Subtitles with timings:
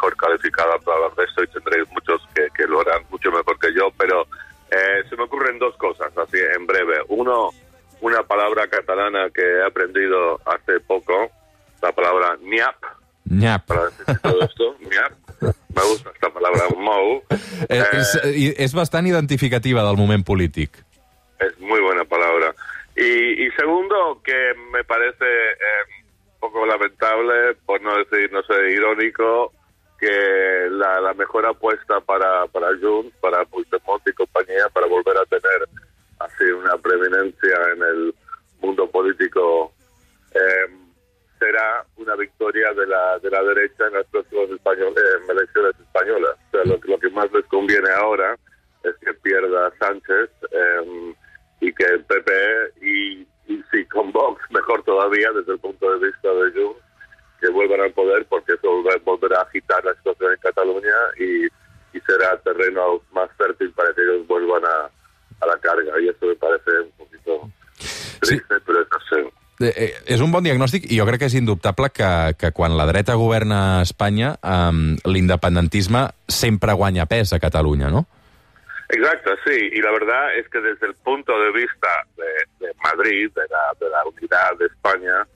[0.00, 3.58] mejor calificada para hablar de esto y tendréis muchos que, que lo harán mucho mejor
[3.58, 4.22] que yo, pero
[4.70, 6.96] eh, se me ocurren dos cosas, así en breve.
[7.08, 7.50] Uno,
[8.00, 11.30] una palabra catalana que he aprendido hace poco,
[11.82, 12.76] la palabra ñap,
[13.26, 13.66] Nyap.
[13.66, 15.12] para decir todo esto, ñap.
[15.74, 17.22] Me gusta esta palabra, mou.
[17.68, 20.70] Eh, és, i- és bastant identificativa del moment polític.
[21.38, 22.54] Es muy buena palabra.
[22.96, 25.82] Y, y segundo, que me parece eh,
[26.34, 29.52] un poco lamentable, por no decir, no sé, irónico,
[30.00, 35.26] que la, la mejor apuesta para, para Junts, para Puigdemont y compañía, para volver a
[35.26, 35.68] tener
[36.20, 38.14] así una preeminencia en el
[38.60, 39.72] mundo político,
[40.34, 40.74] eh,
[41.38, 46.36] será una victoria de la, de la derecha en las próximas español- eh, elecciones españolas.
[46.48, 48.36] O sea, lo, lo que más les conviene ahora
[48.84, 51.14] es que pierda Sánchez eh,
[51.60, 52.32] y que el PP
[52.82, 56.80] y, y si con Vox mejor todavía desde el punto de vista de Junts
[57.40, 61.46] que vuelvan al poder porque eso volver- volverá a agitar la situación en Cataluña y,
[61.46, 64.90] y será terreno más fértil para que ellos vuelvan a,
[65.40, 67.50] a la carga y eso me parece un poquito
[68.20, 69.20] triste, pero no sé.
[69.60, 72.08] Eh, eh, és un bon diagnòstic i jo crec que és indubtable que,
[72.40, 78.06] que quan la dreta governa a Espanya eh, l'independentisme sempre guanya pes a Catalunya, no?
[78.90, 83.30] Exacto, sí, y la verdad es que desde el punto de vista de, de Madrid,
[83.36, 85.26] de la, de la unidad de España,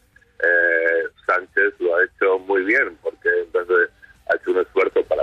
[0.43, 3.91] eh, Sánchez lo ha hecho muy bien, porque entonces
[4.27, 5.14] ha hecho un esfuerzo para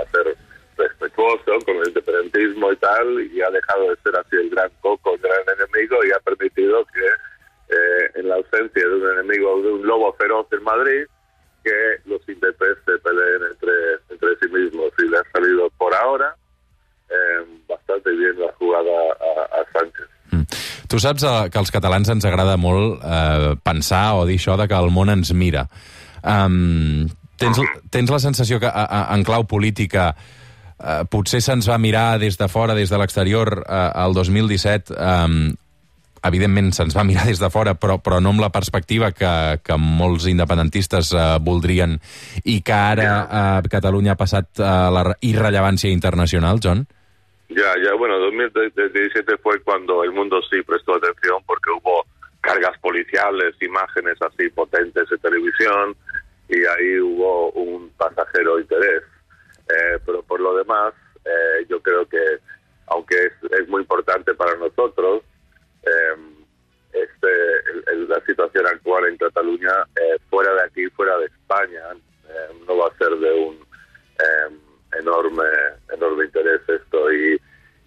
[3.00, 6.20] independentismo y ha dejado de ser así el gran coco, el gran enemigo, y ha
[6.20, 11.06] permitido que eh, en la ausencia de un enemigo, de un lobo feroz en Madrid,
[11.64, 11.70] que
[12.06, 13.72] los indepes se peleen entre,
[14.10, 14.92] entre sí mismos.
[14.98, 16.34] Y le ha salido por ahora
[17.08, 20.08] eh, bastante bien la jugada a, a Sánchez.
[20.30, 20.42] Mm.
[20.88, 24.68] Tu saps eh, que als catalans ens agrada molt eh, pensar o dir això de
[24.68, 25.68] que el món ens mira.
[26.22, 27.08] Um,
[27.40, 27.58] tens,
[27.90, 30.12] tens la sensació que a, a, en clau política
[30.82, 35.52] eh, potser se'ns va mirar des de fora, des de l'exterior, eh, el 2017, um,
[36.22, 39.32] evidentment se'ns va mirar des de fora, però, però no amb la perspectiva que,
[39.62, 41.98] que molts independentistes eh, voldrien
[42.44, 46.86] i que ara eh, Catalunya ha passat a la irrellevància internacional, John?
[47.52, 52.06] Ya, ya, bueno, 2017 fue cuando el mundo sí prestó atención porque hubo
[52.40, 55.94] cargas policiales, imágenes así potentes de televisión
[56.48, 59.02] y ahí hubo un pasajero interés.
[59.74, 60.92] Eh, pero por lo demás,
[61.24, 62.22] eh, yo creo que,
[62.88, 65.22] aunque es, es muy importante para nosotros,
[65.82, 66.16] eh,
[66.92, 67.28] este,
[67.92, 71.82] el- la situación actual en Cataluña, eh, fuera de aquí, fuera de España,
[72.28, 73.62] eh, no va a ser de un
[74.98, 75.44] enorme,
[75.92, 77.12] enorme interés esto.
[77.12, 77.40] Y,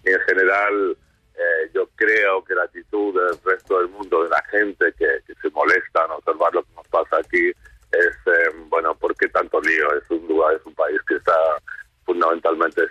[0.04, 0.96] y en general,
[1.36, 5.34] eh, yo creo que la actitud del resto del mundo, de la gente que, que
[5.40, 7.52] se molesta en observar lo que nos pasa aquí,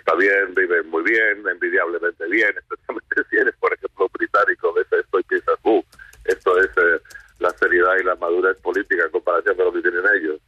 [0.06, 5.18] está bien, vive muy bien, envidiablemente bien, especialmente si eres, por ejemplo, británico, ves esto
[5.18, 5.82] y piensas, uh,
[6.24, 7.00] esto es eh,
[7.40, 10.40] la seriedad y la madurez política en comparación con lo que tienen ellos.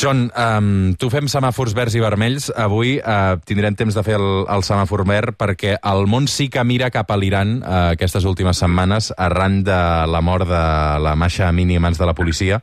[0.00, 2.52] John, um, tu fem semàfors verds i vermells.
[2.54, 6.62] Avui uh, tindrem temps de fer el, el semàfor verd perquè el món sí que
[6.62, 10.62] mira cap a l'Iran uh, aquestes últimes setmanes arran de la mort de
[11.02, 12.60] la Masha Amini a mans de la policia.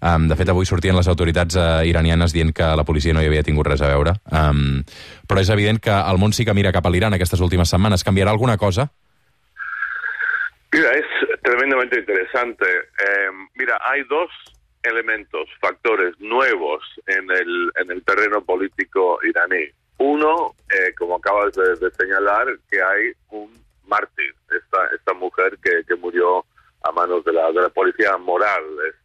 [0.00, 3.28] Um, de fet, avui sortien les autoritats uh, iranianes dient que la policia no hi
[3.28, 4.14] havia tingut res a veure.
[4.32, 4.80] Um,
[5.28, 8.04] però és evident que el món sí que mira cap a l'Iran aquestes últimes setmanes.
[8.04, 8.88] Canviarà alguna cosa?
[10.72, 12.64] Mira, es tremendamente interesante.
[12.64, 14.30] Eh, mira, hay dos
[14.82, 19.66] elementos, factores nuevos en el, en el terreno político iraní.
[19.98, 23.50] Uno, eh, como acabas de, de señalar, que hay un
[23.86, 26.44] mártir, esta, esta mujer que, que murió
[26.84, 28.99] a manos de la, de la policía moral, no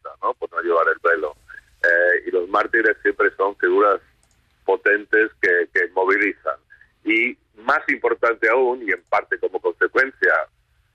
[0.65, 1.35] llevar el velo.
[1.83, 4.01] Eh, y los mártires siempre son figuras
[4.65, 6.57] potentes que, que movilizan.
[7.03, 10.33] Y más importante aún, y en parte como consecuencia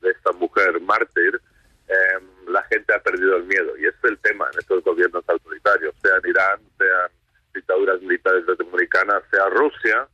[0.01, 1.41] de esta mujer mártir,
[1.89, 3.77] eh, la gente ha perdido el miedo.
[3.77, 7.11] Y ese es el tema en estos gobiernos autoritarios, sea en Irán, sean
[7.55, 10.09] dictaduras militares latinoamericanas, sea Rusia.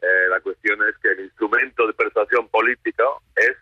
[0.00, 3.04] Eh, la cuestión es que el instrumento de persuasión política
[3.36, 3.56] es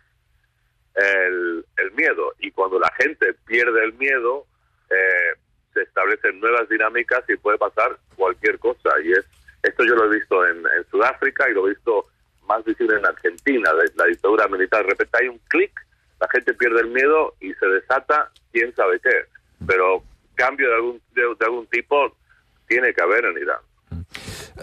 [0.94, 2.32] el, el miedo.
[2.38, 4.46] Y cuando la gente pierde el miedo,
[4.90, 5.38] eh,
[5.72, 8.90] se establecen nuevas dinámicas y puede pasar cualquier cosa.
[9.02, 9.24] Y es
[9.62, 12.06] esto yo lo he visto en, en Sudáfrica y lo he visto
[12.46, 14.82] más visible en Argentina, la dictadura militar.
[14.82, 15.72] De repente hay un clic,
[16.20, 19.26] la gente pierde el miedo y se desata quién sabe qué.
[19.66, 20.02] Pero
[20.34, 22.16] cambio de algún, de, algún tipo
[22.66, 23.60] tiene que haver en Irán.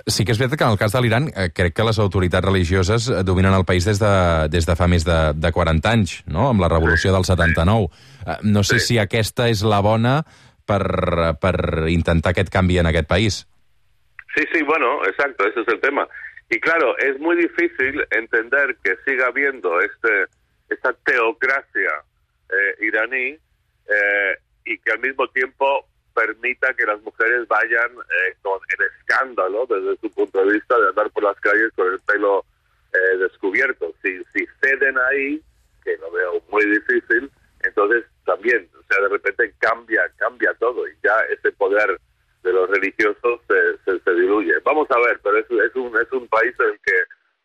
[0.07, 2.45] Sí que és veritat que en el cas de l'Iran eh, crec que les autoritats
[2.45, 4.11] religioses eh, dominen el país des de,
[4.47, 6.45] des de fa més de, de 40 anys, no?
[6.47, 7.89] amb la revolució del 79.
[8.25, 8.85] Eh, no sé Sí.
[8.93, 10.21] si aquesta és la bona
[10.65, 13.41] per, per intentar aquest canvi en aquest país.
[14.35, 16.07] Sí, sí, bueno, exacto, ese es el tema.
[16.49, 20.27] Y claro, es muy difícil entender que siga habiendo este
[20.69, 21.91] esta teocracia
[22.49, 24.33] eh, iraní eh,
[24.65, 29.97] y que al mismo tiempo permita que las mujeres vayan eh, con el escándalo desde
[30.01, 32.45] su punto de vista de andar por las calles con el pelo
[32.93, 33.93] eh, descubierto.
[34.01, 35.41] Si, si ceden ahí,
[35.83, 37.31] que lo veo muy difícil,
[37.63, 41.99] entonces también, o sea, de repente cambia, cambia todo y ya ese poder
[42.43, 44.53] de los religiosos se, se, diluye.
[44.63, 46.93] Vamos a ver, pero es, es, un, es un país en el que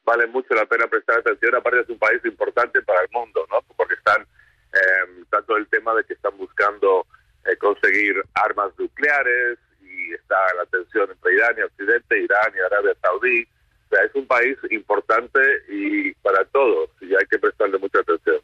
[0.05, 3.61] vale mucho la pena prestar atención, aparte es un país importante para el mundo, ¿no?
[3.76, 7.06] Porque están, eh, tanto el tema de que están buscando
[7.47, 9.58] eh, conseguir armas nucleares
[10.32, 13.43] está la tensión entre Irán y Occidente, Irán y Arabia Saudí.
[13.43, 18.40] O sea, es un país importante y para todos y hay que prestarle mucha atención.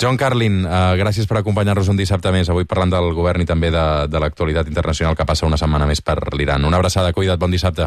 [0.00, 3.70] John Carlin, uh, gràcies per acompanyar-nos un dissabte més, avui parlant del govern i també
[3.70, 6.66] de, de l'actualitat internacional que passa una setmana més per l'Iran.
[6.66, 7.86] Una abraçada, cuida't, bon dissabte.